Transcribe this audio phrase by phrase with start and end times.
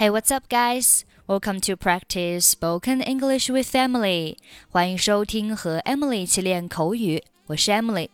[0.00, 1.04] Hey, what's up, guys?
[1.26, 4.36] Welcome to practice spoken English with Emily.
[4.68, 7.22] 欢迎收听和 Emily 一起练口语。
[7.46, 8.10] 我是 Emily。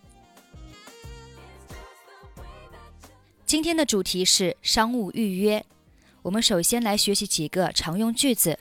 [3.45, 5.65] 今天的主题是商务预约。
[6.23, 8.59] 我们首先来学习几个常用句子。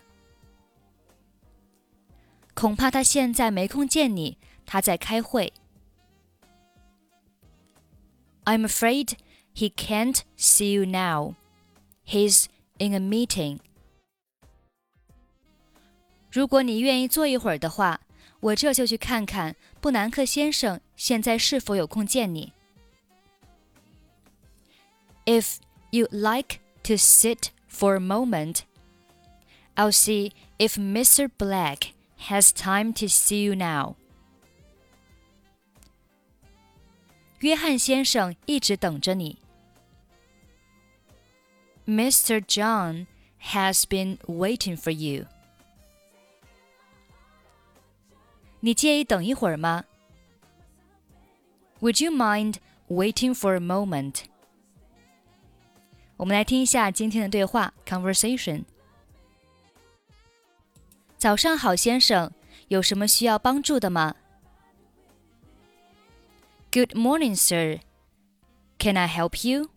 [2.54, 5.54] 恐怕他现在没空见你，他在开会。
[8.43, 9.13] I'm afraid
[9.55, 11.36] he can't see you now.
[12.05, 13.59] He's in a meeting.
[16.31, 17.99] 如果你愿意坐一会儿的话，
[18.40, 22.53] 我这就去看看布南克先生现在是否有空见你。
[25.26, 25.58] If
[25.91, 28.62] you'd like to sit for a moment,
[29.76, 31.30] I'll see if Mr.
[31.38, 31.94] Black
[32.27, 33.95] has time to see you now.
[37.40, 39.38] 约翰先生一直等着你。
[41.88, 42.41] Mr.
[42.45, 43.08] John
[43.52, 45.26] has been waiting for you.
[48.60, 49.85] 你介意等一会儿吗？
[51.79, 54.26] Would you mind waiting for a moment?
[56.18, 58.65] 我们来听一下今天的对话 conversation。
[61.18, 62.32] 早上好，先生，
[62.68, 64.16] 有什么需要帮助的吗？
[66.72, 67.79] Good morning, sir.
[68.78, 69.72] Can I help you?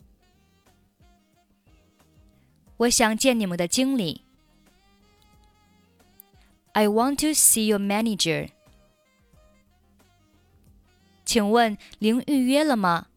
[2.80, 4.22] 我想见你们的经理。
[6.72, 8.48] I want to see your manager.
[11.26, 13.08] 请问您预约了吗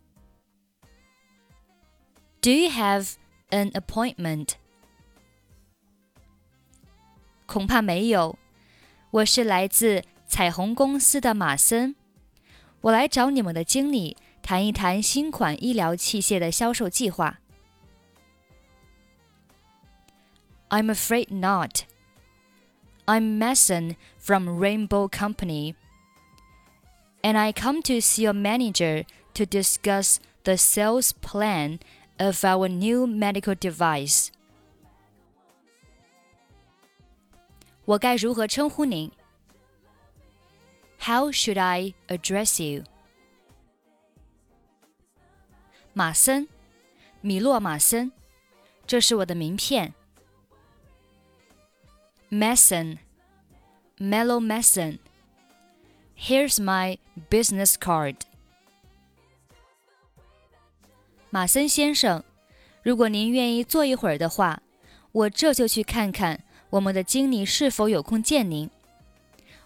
[2.41, 3.13] ？Do you have
[3.51, 4.55] an appointment?
[7.45, 8.37] 恐怕没有。
[9.11, 11.95] 我是来自彩虹公司的马森，
[12.81, 17.39] 我来找你们的经理谈一谈新款医疗器械的销售计划。
[20.72, 21.84] I'm afraid not.
[23.06, 25.74] I'm Mason from Rainbow Company,
[27.24, 31.80] and I come to see your manager to discuss the sales plan
[32.18, 34.28] of our new medical device.
[37.86, 39.10] 我该如何称呼您？
[41.00, 42.84] How should I address you？
[45.94, 46.46] 马森，
[47.22, 48.12] 米洛·马森，
[48.86, 49.94] 这是我的名片。
[52.32, 52.98] Mason,
[53.98, 54.98] Mellow Mason.
[56.16, 56.98] Here's my
[57.30, 58.16] business card.
[61.30, 62.24] 马森先生，
[62.82, 64.62] 如果您愿意坐一会儿的话，
[65.12, 68.70] 我这就去看看我们的经理是否有空见您。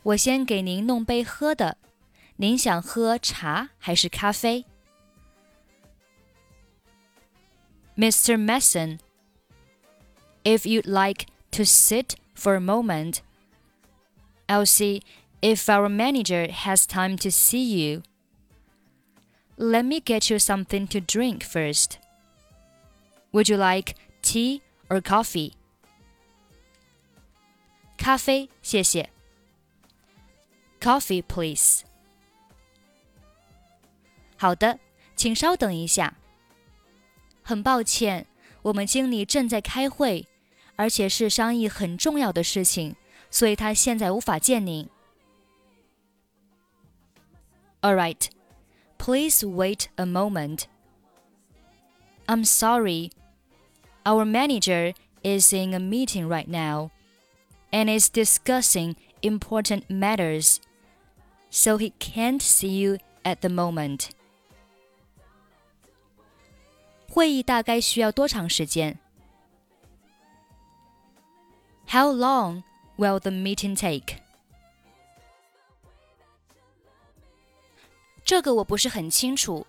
[0.03, 1.79] 我先给您弄杯喝的，
[2.37, 4.65] 您想喝茶还是咖啡？
[7.97, 8.37] Mr.
[8.37, 8.99] Mason,
[10.43, 13.23] if you'd like to sit for a moment.
[14.49, 15.03] I'll see
[15.41, 18.03] if our manager has time to see you.
[19.57, 21.99] Let me get you something to drink first.
[23.33, 25.53] Would you like tea or coffee?
[27.97, 29.11] 咖啡，谢谢。
[30.81, 31.83] Coffee, please.
[34.37, 34.81] 好的，
[35.15, 36.17] 请稍等一下。
[37.45, 38.27] 很抱歉，
[38.63, 40.27] 我们经理正在开会。
[40.77, 42.97] 而且是商议很重要的事情，
[43.31, 44.89] 所以他现在无法见您。
[47.81, 48.27] All right,
[48.99, 50.65] please wait a moment.
[52.27, 53.11] I'm sorry.
[54.05, 56.91] Our manager is in a meeting right now
[57.71, 60.59] and is discussing important matters,
[61.51, 64.11] so he can't see you at the moment.
[67.09, 68.99] 会议大概需要多长时间
[71.89, 72.63] ？how long
[72.97, 74.17] will the meeting take?
[78.25, 79.67] 这个我不是很清楚，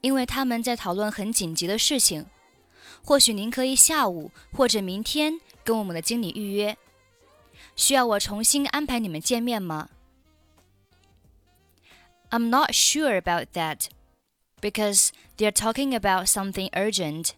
[0.00, 2.26] 因为他们在讨论很紧急的事情。
[3.04, 6.76] 或许您可以下午或者明天跟我们的经理预约。
[7.74, 9.88] 需要我重新安排你们见面吗？
[12.30, 13.88] I'm not sure about that
[14.60, 17.30] because they're talking about something urgent.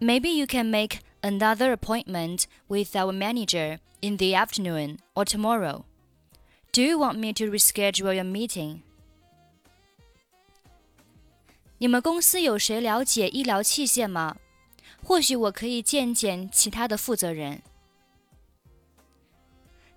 [0.00, 5.84] Maybe you can make another appointment with our manager in the afternoon or tomorrow.
[6.72, 8.82] Do you want me to reschedule your meeting?
[11.78, 14.36] 你们公司有谁了解医疗器械吗？
[15.02, 17.62] 或许我可以见见其他的负责人。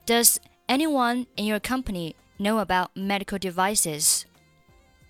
[0.06, 0.38] Does
[0.68, 4.24] anyone in your company know about medical devices?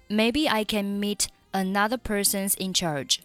[0.10, 3.20] Maybe I can meet another persons in charge.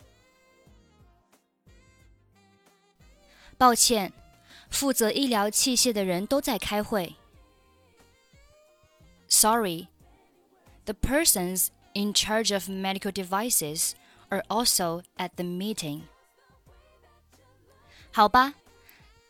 [3.58, 4.12] 抱歉，
[4.70, 7.16] 负责医疗器械的人都在开会。
[9.28, 9.88] Sorry,
[10.84, 13.92] the persons in charge of medical devices
[14.28, 16.02] are also at the meeting.
[18.12, 18.54] 好吧，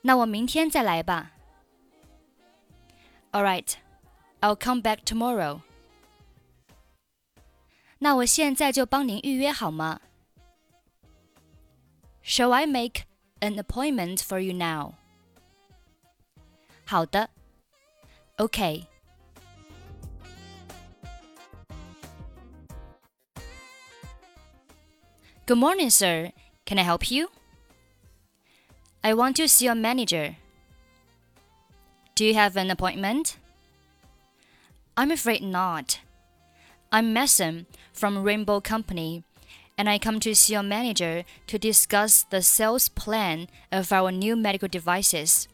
[0.02, 1.32] 那我明天再来吧。
[3.32, 3.74] All right,
[4.40, 5.60] I'll come back tomorrow.
[7.98, 10.00] 那我现在就帮您预约好吗？
[12.22, 13.04] Shall I make
[13.41, 14.95] an appointment for you now?
[16.85, 17.29] 好的
[18.37, 18.87] ，OK。
[25.45, 26.31] Good morning, sir.
[26.65, 27.29] Can I help you?
[29.03, 30.35] I want to see your manager.
[32.15, 33.37] Do you have an appointment?
[34.97, 35.99] I'm afraid not.
[36.91, 39.23] I'm Mason from Rainbow Company,
[39.79, 44.35] and I come to see your manager to discuss the sales plan of our new
[44.35, 45.47] medical devices.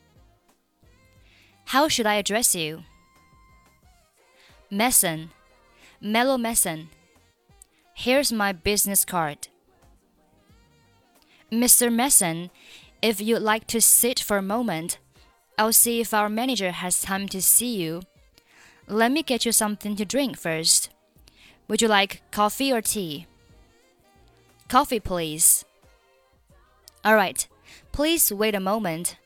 [1.65, 2.85] How should I address you?
[4.71, 5.29] Mason,
[6.01, 6.89] Mellow Mason.
[7.93, 9.47] Here's my business card.
[11.51, 11.93] Mr.
[11.93, 12.49] Mason,
[13.03, 14.97] if you'd like to sit for a moment,
[15.55, 18.01] I'll see if our manager has time to see you.
[18.87, 20.89] Let me get you something to drink first.
[21.67, 23.27] Would you like coffee or tea?
[24.67, 25.63] Coffee, please.
[27.03, 27.47] All right,
[27.91, 29.17] please wait a moment.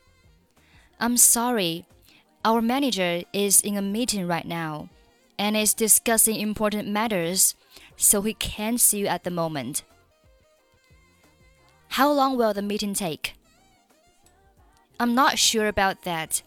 [0.99, 1.85] I'm sorry,
[2.43, 4.89] our manager is in a meeting right now
[5.37, 7.55] and is discussing important matters,
[7.95, 9.83] so he can't see you at the moment.
[11.89, 13.33] How long will the meeting take?
[14.99, 16.41] I'm not sure about that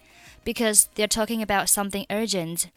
[0.44, 2.70] because they're talking about something urgent.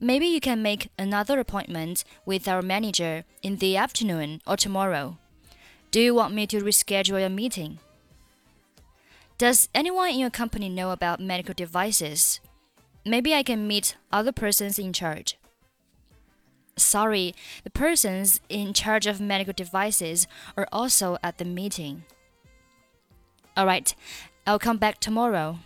[0.00, 5.18] Maybe you can make another appointment with our manager in the afternoon or tomorrow.
[5.90, 7.80] Do you want me to reschedule your meeting?
[9.38, 12.38] Does anyone in your company know about medical devices?
[13.04, 15.36] Maybe I can meet other persons in charge.
[16.76, 17.34] Sorry,
[17.64, 22.04] the persons in charge of medical devices are also at the meeting.
[23.58, 23.96] Alright,
[24.46, 25.58] I'll come back tomorrow.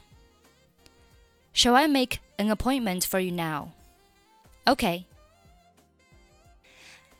[1.52, 3.74] Shall I make an appointment for you now?
[4.66, 5.06] Okay.